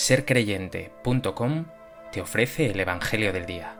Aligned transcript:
sercreyente.com 0.00 1.66
te 2.10 2.22
ofrece 2.22 2.70
el 2.70 2.80
Evangelio 2.80 3.34
del 3.34 3.44
Día. 3.44 3.76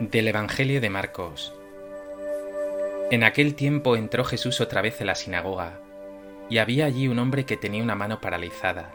Del 0.00 0.26
Evangelio 0.26 0.80
de 0.80 0.90
Marcos. 0.90 1.54
En 3.12 3.22
aquel 3.22 3.54
tiempo 3.54 3.94
entró 3.94 4.24
Jesús 4.24 4.60
otra 4.60 4.82
vez 4.82 5.00
en 5.00 5.06
la 5.06 5.14
sinagoga, 5.14 5.78
y 6.50 6.58
había 6.58 6.86
allí 6.86 7.06
un 7.06 7.20
hombre 7.20 7.46
que 7.46 7.56
tenía 7.56 7.84
una 7.84 7.94
mano 7.94 8.20
paralizada. 8.20 8.92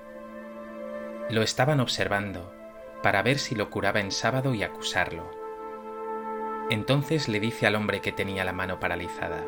Lo 1.30 1.42
estaban 1.42 1.80
observando 1.80 2.57
para 3.02 3.22
ver 3.22 3.40
si 3.40 3.56
lo 3.56 3.70
curaba 3.70 4.00
en 4.00 4.12
sábado 4.12 4.54
y 4.54 4.64
acusarlo. 4.64 5.30
Entonces 6.70 7.28
le 7.28 7.40
dice 7.40 7.68
al 7.68 7.76
hombre 7.76 8.02
que 8.02 8.12
tenía 8.12 8.44
la 8.44 8.54
mano 8.54 8.80
paralizada, 8.80 9.46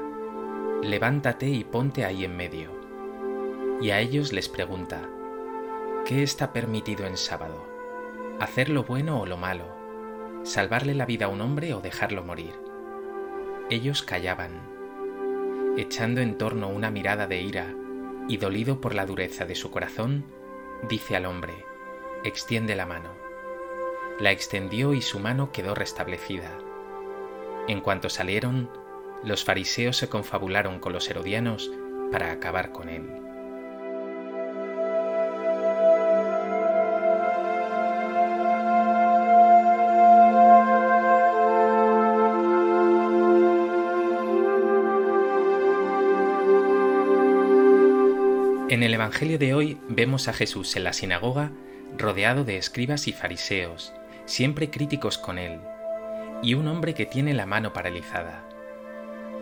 levántate 0.81 1.47
y 1.47 1.63
ponte 1.63 2.05
ahí 2.05 2.23
en 2.23 2.37
medio. 2.37 2.71
Y 3.81 3.91
a 3.91 3.99
ellos 3.99 4.31
les 4.33 4.49
pregunta, 4.49 5.09
¿qué 6.05 6.23
está 6.23 6.53
permitido 6.53 7.05
en 7.05 7.17
sábado? 7.17 7.65
¿Hacer 8.39 8.69
lo 8.69 8.83
bueno 8.83 9.19
o 9.19 9.25
lo 9.25 9.37
malo? 9.37 9.65
¿Salvarle 10.43 10.93
la 10.93 11.05
vida 11.05 11.25
a 11.25 11.29
un 11.29 11.41
hombre 11.41 11.73
o 11.73 11.81
dejarlo 11.81 12.23
morir? 12.23 12.53
Ellos 13.69 14.03
callaban, 14.03 14.61
echando 15.77 16.21
en 16.21 16.37
torno 16.37 16.69
una 16.69 16.89
mirada 16.89 17.27
de 17.27 17.41
ira 17.41 17.75
y 18.27 18.37
dolido 18.37 18.79
por 18.79 18.95
la 18.95 19.05
dureza 19.05 19.45
de 19.45 19.55
su 19.55 19.71
corazón, 19.71 20.23
dice 20.87 21.15
al 21.15 21.25
hombre, 21.25 21.53
extiende 22.23 22.75
la 22.75 22.85
mano 22.85 23.28
la 24.19 24.31
extendió 24.31 24.93
y 24.93 25.01
su 25.01 25.19
mano 25.19 25.51
quedó 25.51 25.75
restablecida. 25.75 26.57
En 27.67 27.81
cuanto 27.81 28.09
salieron, 28.09 28.69
los 29.23 29.43
fariseos 29.43 29.97
se 29.97 30.09
confabularon 30.09 30.79
con 30.79 30.93
los 30.93 31.09
herodianos 31.09 31.71
para 32.11 32.31
acabar 32.31 32.71
con 32.71 32.89
él. 32.89 33.09
En 48.69 48.83
el 48.83 48.93
Evangelio 48.93 49.39
de 49.39 49.55
hoy 49.55 49.79
vemos 49.87 50.27
a 50.27 50.33
Jesús 50.33 50.75
en 50.75 50.83
la 50.83 50.93
sinagoga 50.93 51.51
rodeado 51.97 52.43
de 52.43 52.57
escribas 52.57 53.07
y 53.07 53.13
fariseos, 53.13 53.93
siempre 54.29 54.69
críticos 54.69 55.17
con 55.17 55.39
él, 55.39 55.59
y 56.43 56.53
un 56.53 56.67
hombre 56.67 56.93
que 56.93 57.07
tiene 57.07 57.33
la 57.33 57.47
mano 57.47 57.73
paralizada. 57.73 58.47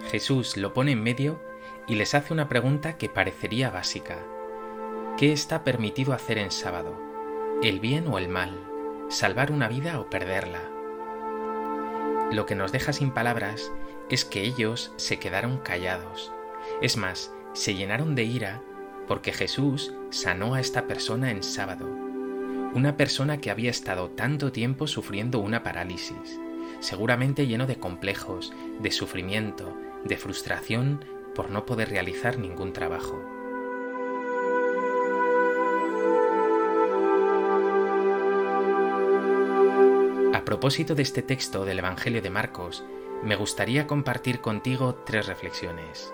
Jesús 0.10 0.56
lo 0.56 0.74
pone 0.74 0.94
en 0.94 1.04
medio 1.04 1.42
y 1.88 1.96
les 1.96 2.16
hace 2.16 2.32
una 2.32 2.48
pregunta 2.48 2.98
que 2.98 3.10
parecería 3.10 3.70
básica. 3.70 4.18
¿Qué 5.18 5.34
está 5.34 5.66
permitido 5.66 6.14
hacer 6.14 6.38
en 6.38 6.52
sábado? 6.52 6.98
¿El 7.62 7.82
bien 7.82 8.08
o 8.08 8.18
el 8.18 8.30
mal? 8.30 8.58
¿Salvar 9.10 9.52
una 9.52 9.68
vida 9.68 10.00
o 10.00 10.10
perderla? 10.10 10.62
Lo 12.32 12.46
que 12.46 12.56
nos 12.56 12.72
deja 12.72 12.94
sin 12.94 13.12
palabras 13.12 13.74
es 14.10 14.24
que 14.24 14.44
ellos 14.44 14.94
se 14.96 15.20
quedaron 15.20 15.58
callados. 15.58 16.32
Es 16.82 16.96
más, 16.96 17.34
se 17.52 17.76
llenaron 17.76 18.16
de 18.16 18.24
ira 18.24 18.62
porque 19.06 19.34
Jesús 19.34 19.94
sanó 20.12 20.54
a 20.54 20.62
esta 20.62 20.88
persona 20.88 21.30
en 21.32 21.44
sábado 21.44 22.07
una 22.78 22.96
persona 22.96 23.40
que 23.40 23.50
había 23.50 23.72
estado 23.72 24.12
tanto 24.12 24.52
tiempo 24.52 24.86
sufriendo 24.86 25.40
una 25.40 25.64
parálisis, 25.64 26.40
seguramente 26.80 27.48
lleno 27.48 27.66
de 27.66 27.80
complejos, 27.80 28.54
de 28.80 28.92
sufrimiento, 28.92 29.76
de 30.06 30.16
frustración 30.16 31.04
por 31.34 31.50
no 31.50 31.66
poder 31.66 31.90
realizar 31.90 32.38
ningún 32.38 32.74
trabajo. 32.74 33.20
A 40.36 40.46
propósito 40.46 40.94
de 40.94 41.02
este 41.02 41.24
texto 41.24 41.66
del 41.66 41.80
Evangelio 41.80 42.22
de 42.22 42.30
Marcos, 42.30 42.86
me 43.24 43.36
gustaría 43.36 43.88
compartir 43.88 44.40
contigo 44.40 44.94
tres 45.04 45.26
reflexiones. 45.26 46.14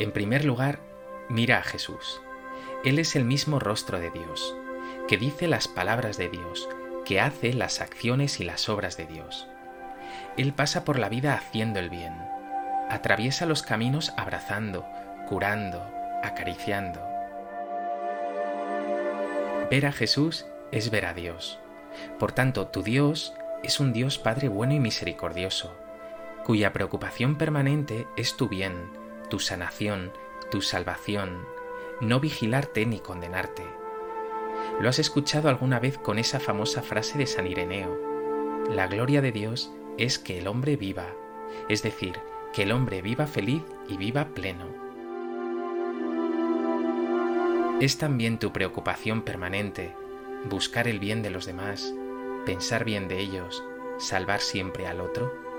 En 0.00 0.10
primer 0.10 0.44
lugar, 0.44 0.80
mira 1.28 1.58
a 1.58 1.62
Jesús. 1.62 2.20
Él 2.84 2.98
es 2.98 3.14
el 3.14 3.24
mismo 3.24 3.60
rostro 3.60 4.00
de 4.00 4.10
Dios 4.10 4.56
que 5.08 5.16
dice 5.16 5.48
las 5.48 5.68
palabras 5.68 6.16
de 6.16 6.28
Dios, 6.28 6.68
que 7.04 7.20
hace 7.20 7.52
las 7.52 7.80
acciones 7.80 8.40
y 8.40 8.44
las 8.44 8.68
obras 8.68 8.96
de 8.96 9.06
Dios. 9.06 9.48
Él 10.36 10.52
pasa 10.52 10.84
por 10.84 10.98
la 10.98 11.08
vida 11.08 11.34
haciendo 11.34 11.78
el 11.78 11.90
bien, 11.90 12.14
atraviesa 12.88 13.46
los 13.46 13.62
caminos 13.62 14.12
abrazando, 14.16 14.86
curando, 15.28 15.84
acariciando. 16.22 17.00
Ver 19.70 19.86
a 19.86 19.92
Jesús 19.92 20.46
es 20.70 20.90
ver 20.90 21.06
a 21.06 21.14
Dios. 21.14 21.58
Por 22.18 22.32
tanto, 22.32 22.68
tu 22.68 22.82
Dios 22.82 23.34
es 23.62 23.80
un 23.80 23.92
Dios 23.92 24.18
Padre 24.18 24.48
bueno 24.48 24.74
y 24.74 24.80
misericordioso, 24.80 25.76
cuya 26.44 26.72
preocupación 26.72 27.36
permanente 27.36 28.06
es 28.16 28.36
tu 28.36 28.48
bien, 28.48 28.90
tu 29.28 29.38
sanación, 29.38 30.12
tu 30.50 30.62
salvación, 30.62 31.46
no 32.00 32.20
vigilarte 32.20 32.86
ni 32.86 32.98
condenarte 32.98 33.81
¿Lo 34.82 34.88
has 34.88 34.98
escuchado 34.98 35.48
alguna 35.48 35.78
vez 35.78 35.96
con 35.96 36.18
esa 36.18 36.40
famosa 36.40 36.82
frase 36.82 37.16
de 37.16 37.28
San 37.28 37.46
Ireneo? 37.46 37.96
La 38.68 38.88
gloria 38.88 39.22
de 39.22 39.30
Dios 39.30 39.70
es 39.96 40.18
que 40.18 40.40
el 40.40 40.48
hombre 40.48 40.74
viva, 40.76 41.06
es 41.68 41.84
decir, 41.84 42.18
que 42.52 42.64
el 42.64 42.72
hombre 42.72 43.00
viva 43.00 43.28
feliz 43.28 43.62
y 43.88 43.96
viva 43.96 44.30
pleno. 44.34 44.66
¿Es 47.80 47.96
también 47.96 48.40
tu 48.40 48.52
preocupación 48.52 49.22
permanente 49.22 49.94
buscar 50.50 50.88
el 50.88 50.98
bien 50.98 51.22
de 51.22 51.30
los 51.30 51.46
demás, 51.46 51.94
pensar 52.44 52.84
bien 52.84 53.06
de 53.06 53.20
ellos, 53.20 53.62
salvar 53.98 54.40
siempre 54.40 54.88
al 54.88 55.00
otro? 55.00 55.51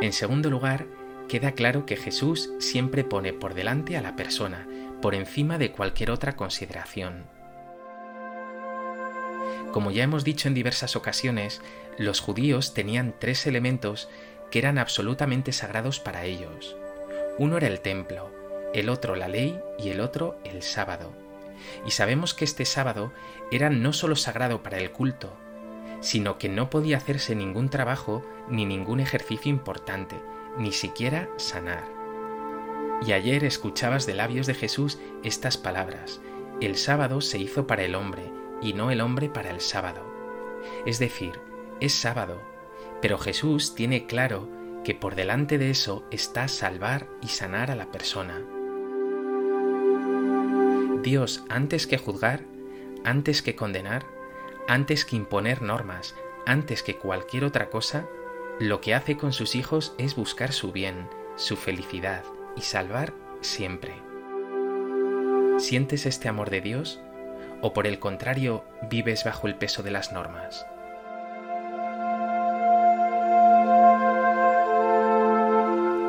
En 0.00 0.14
segundo 0.14 0.48
lugar, 0.48 0.86
queda 1.28 1.52
claro 1.52 1.84
que 1.84 1.96
Jesús 1.96 2.50
siempre 2.58 3.04
pone 3.04 3.34
por 3.34 3.52
delante 3.52 3.98
a 3.98 4.02
la 4.02 4.16
persona, 4.16 4.66
por 5.02 5.14
encima 5.14 5.58
de 5.58 5.72
cualquier 5.72 6.10
otra 6.10 6.36
consideración. 6.36 7.26
Como 9.72 9.90
ya 9.90 10.02
hemos 10.02 10.24
dicho 10.24 10.48
en 10.48 10.54
diversas 10.54 10.96
ocasiones, 10.96 11.60
los 11.98 12.20
judíos 12.20 12.72
tenían 12.72 13.14
tres 13.18 13.46
elementos 13.46 14.08
que 14.50 14.58
eran 14.58 14.78
absolutamente 14.78 15.52
sagrados 15.52 16.00
para 16.00 16.24
ellos. 16.24 16.76
Uno 17.38 17.58
era 17.58 17.66
el 17.66 17.80
templo, 17.80 18.30
el 18.72 18.88
otro 18.88 19.16
la 19.16 19.28
ley 19.28 19.60
y 19.78 19.90
el 19.90 20.00
otro 20.00 20.38
el 20.44 20.62
sábado. 20.62 21.12
Y 21.86 21.90
sabemos 21.90 22.32
que 22.32 22.46
este 22.46 22.64
sábado 22.64 23.12
era 23.50 23.68
no 23.68 23.92
solo 23.92 24.16
sagrado 24.16 24.62
para 24.62 24.78
el 24.78 24.90
culto, 24.92 25.36
sino 26.00 26.38
que 26.38 26.48
no 26.48 26.70
podía 26.70 26.96
hacerse 26.96 27.34
ningún 27.34 27.68
trabajo 27.68 28.24
ni 28.48 28.64
ningún 28.64 29.00
ejercicio 29.00 29.50
importante, 29.50 30.16
ni 30.58 30.72
siquiera 30.72 31.28
sanar. 31.36 31.84
Y 33.06 33.12
ayer 33.12 33.44
escuchabas 33.44 34.06
de 34.06 34.14
labios 34.14 34.46
de 34.46 34.54
Jesús 34.54 34.98
estas 35.22 35.56
palabras, 35.56 36.20
el 36.60 36.76
sábado 36.76 37.20
se 37.20 37.38
hizo 37.38 37.66
para 37.66 37.82
el 37.82 37.94
hombre 37.94 38.30
y 38.60 38.74
no 38.74 38.90
el 38.90 39.00
hombre 39.00 39.28
para 39.28 39.50
el 39.50 39.60
sábado. 39.60 40.04
Es 40.84 40.98
decir, 40.98 41.40
es 41.80 41.94
sábado, 41.94 42.40
pero 43.00 43.16
Jesús 43.16 43.74
tiene 43.74 44.06
claro 44.06 44.48
que 44.84 44.94
por 44.94 45.14
delante 45.14 45.58
de 45.58 45.70
eso 45.70 46.04
está 46.10 46.48
salvar 46.48 47.06
y 47.22 47.28
sanar 47.28 47.70
a 47.70 47.76
la 47.76 47.90
persona. 47.90 48.42
Dios, 51.02 51.44
antes 51.48 51.86
que 51.86 51.96
juzgar, 51.96 52.44
antes 53.04 53.40
que 53.40 53.56
condenar, 53.56 54.04
antes 54.70 55.04
que 55.04 55.16
imponer 55.16 55.62
normas, 55.62 56.14
antes 56.46 56.84
que 56.84 56.96
cualquier 56.96 57.42
otra 57.42 57.70
cosa, 57.70 58.06
lo 58.60 58.80
que 58.80 58.94
hace 58.94 59.16
con 59.16 59.32
sus 59.32 59.56
hijos 59.56 59.96
es 59.98 60.14
buscar 60.14 60.52
su 60.52 60.70
bien, 60.70 61.08
su 61.34 61.56
felicidad 61.56 62.22
y 62.56 62.60
salvar 62.60 63.12
siempre. 63.40 63.92
¿Sientes 65.58 66.06
este 66.06 66.28
amor 66.28 66.50
de 66.50 66.60
Dios? 66.60 67.00
¿O 67.62 67.72
por 67.72 67.88
el 67.88 67.98
contrario 67.98 68.62
vives 68.88 69.24
bajo 69.24 69.48
el 69.48 69.56
peso 69.56 69.82
de 69.82 69.90
las 69.90 70.12
normas? 70.12 70.64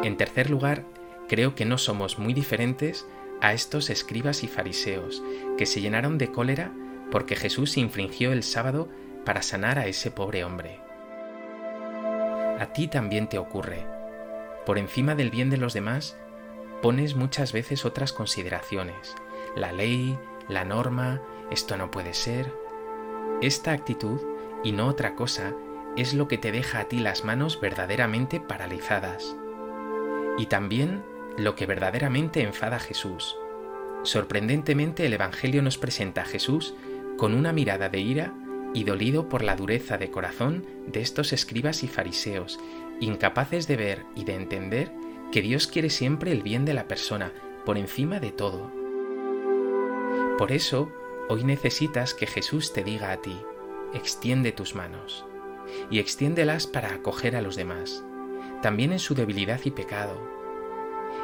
En 0.04 0.18
tercer 0.18 0.52
lugar, 0.52 0.84
creo 1.28 1.56
que 1.56 1.66
no 1.66 1.80
somos 1.80 2.20
muy 2.20 2.36
diferentes 2.36 3.08
a 3.42 3.54
estos 3.54 3.90
escribas 3.90 4.44
y 4.44 4.48
fariseos 4.48 5.24
que 5.58 5.66
se 5.66 5.82
llenaron 5.82 6.20
de 6.20 6.32
cólera 6.32 6.72
porque 7.12 7.36
Jesús 7.36 7.78
infringió 7.78 8.32
el 8.32 8.42
sábado 8.42 8.90
para 9.26 9.42
sanar 9.42 9.78
a 9.78 9.86
ese 9.86 10.10
pobre 10.10 10.44
hombre. 10.44 10.80
A 12.60 12.74
ti 12.74 12.88
también 12.88 13.28
te 13.28 13.38
ocurre. 13.38 13.86
Por 14.66 14.78
encima 14.78 15.16
del 15.16 15.30
bien 15.30 15.50
de 15.50 15.58
los 15.58 15.74
demás, 15.74 16.18
pones 16.82 17.16
muchas 17.16 17.54
veces 17.54 17.86
otras 17.86 18.14
consideraciones, 18.14 19.16
la 19.56 19.72
ley, 19.72 20.18
la 20.48 20.66
norma, 20.66 21.22
esto 21.52 21.78
no 21.78 21.92
puede 21.92 22.14
ser. 22.14 22.52
Esta 23.42 23.72
actitud, 23.72 24.20
y 24.64 24.72
no 24.72 24.88
otra 24.88 25.16
cosa, 25.16 25.54
es 25.98 26.14
lo 26.14 26.28
que 26.28 26.38
te 26.38 26.52
deja 26.52 26.80
a 26.80 26.86
ti 26.86 27.00
las 27.00 27.26
manos 27.26 27.60
verdaderamente 27.60 28.40
paralizadas. 28.40 29.36
Y 30.38 30.46
también 30.46 31.04
lo 31.38 31.56
que 31.56 31.66
verdaderamente 31.66 32.42
enfada 32.42 32.78
a 32.78 32.80
Jesús. 32.80 33.36
Sorprendentemente 34.04 35.06
el 35.06 35.14
Evangelio 35.14 35.62
nos 35.62 35.78
presenta 35.78 36.22
a 36.22 36.26
Jesús 36.26 36.76
con 37.18 37.34
una 37.34 37.54
mirada 37.54 37.90
de 37.90 38.00
ira 38.00 38.34
y 38.74 38.84
dolido 38.84 39.30
por 39.30 39.44
la 39.44 39.56
dureza 39.56 39.98
de 39.98 40.12
corazón 40.12 40.66
de 40.88 41.02
estos 41.02 41.34
escribas 41.34 41.84
y 41.84 41.88
fariseos, 41.88 42.60
incapaces 43.00 43.68
de 43.68 43.76
ver 43.76 44.06
y 44.16 44.24
de 44.24 44.36
entender 44.36 44.92
que 45.32 45.42
Dios 45.42 45.68
quiere 45.68 45.90
siempre 45.90 46.32
el 46.32 46.42
bien 46.44 46.66
de 46.66 46.74
la 46.74 46.88
persona 46.88 47.34
por 47.66 47.78
encima 47.78 48.20
de 48.20 48.32
todo. 48.32 48.72
Por 50.38 50.52
eso, 50.52 50.92
hoy 51.30 51.44
necesitas 51.44 52.14
que 52.14 52.28
Jesús 52.28 52.74
te 52.74 52.84
diga 52.84 53.12
a 53.12 53.18
ti, 53.18 53.38
extiende 53.94 54.52
tus 54.52 54.76
manos, 54.76 55.26
y 55.90 56.00
extiéndelas 56.00 56.68
para 56.68 56.94
acoger 56.94 57.36
a 57.36 57.42
los 57.42 57.56
demás, 57.56 58.04
también 58.62 58.92
en 58.92 59.00
su 59.00 59.16
debilidad 59.16 59.62
y 59.64 59.72
pecado. 59.72 60.20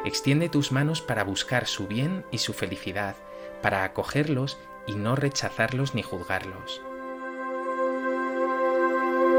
Extiende 0.05 0.49
tus 0.49 0.71
manos 0.71 1.01
para 1.01 1.23
buscar 1.23 1.65
su 1.67 1.87
bien 1.87 2.25
y 2.31 2.37
su 2.37 2.53
felicidad, 2.53 3.15
para 3.61 3.83
acogerlos 3.83 4.57
y 4.87 4.95
no 4.95 5.15
rechazarlos 5.15 5.93
ni 5.93 6.01
juzgarlos. 6.01 6.81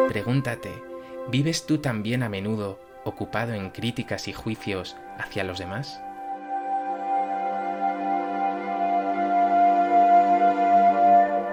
Pregúntate, 0.09 0.83
¿vives 1.29 1.67
tú 1.67 1.79
también 1.79 2.23
a 2.23 2.29
menudo 2.29 2.79
ocupado 3.05 3.55
en 3.55 3.71
críticas 3.71 4.29
y 4.29 4.33
juicios 4.33 4.97
hacia 5.19 5.45
los 5.45 5.59
demás? 5.59 6.01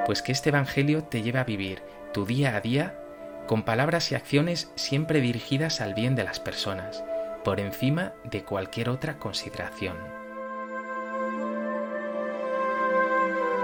Pues 0.06 0.22
que 0.22 0.32
este 0.32 0.50
Evangelio 0.50 1.04
te 1.04 1.24
lleve 1.24 1.40
a 1.40 1.44
vivir 1.44 1.82
tu 2.14 2.26
día 2.26 2.56
a 2.56 2.62
día 2.62 3.00
con 3.48 3.64
palabras 3.64 4.12
y 4.12 4.16
acciones 4.16 4.72
siempre 4.76 5.22
dirigidas 5.22 5.82
al 5.82 5.94
bien 5.94 6.16
de 6.16 6.24
las 6.24 6.40
personas, 6.40 7.04
por 7.44 7.60
encima 7.60 8.14
de 8.24 8.44
cualquier 8.44 8.90
otra 8.90 9.18
consideración. 9.18 10.25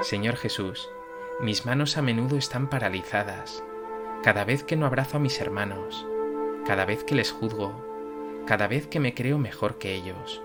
Señor 0.02 0.36
Jesús, 0.36 0.90
mis 1.42 1.68
manos 1.68 1.96
a 1.96 2.02
menudo 2.02 2.36
están 2.36 2.72
paralizadas, 2.72 3.64
cada 4.24 4.44
vez 4.46 4.64
que 4.64 4.76
no 4.76 4.88
abrazo 4.88 5.18
a 5.18 5.20
mis 5.20 5.40
hermanos, 5.40 6.08
cada 6.66 6.86
vez 6.86 7.04
que 7.04 7.14
les 7.14 7.32
juzgo, 7.32 7.86
cada 8.48 8.68
vez 8.68 8.88
que 8.88 9.00
me 9.00 9.14
creo 9.14 9.38
mejor 9.38 9.78
que 9.78 9.94
ellos. 9.94 10.42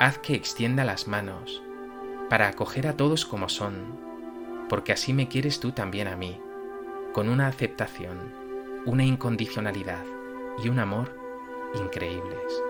Haz 0.00 0.18
que 0.18 0.34
extienda 0.34 0.84
las 0.84 1.06
manos, 1.06 1.62
para 2.28 2.48
acoger 2.48 2.88
a 2.88 2.96
todos 2.96 3.24
como 3.24 3.48
son, 3.48 3.96
porque 4.68 4.92
así 4.92 5.12
me 5.12 5.28
quieres 5.28 5.60
tú 5.60 5.70
también 5.70 6.08
a 6.08 6.16
mí, 6.16 6.40
con 7.12 7.28
una 7.28 7.46
aceptación, 7.46 8.34
una 8.86 9.04
incondicionalidad 9.04 10.04
y 10.62 10.68
un 10.68 10.80
amor 10.80 11.16
increíbles. 11.74 12.67